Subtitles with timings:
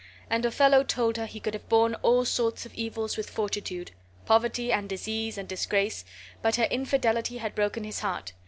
[0.31, 3.91] And Othello told her he could have borne all sorts of evils with fortitude
[4.25, 6.03] poverty, and disease, and disgrace
[6.41, 8.33] but her infidelity had broken his heart.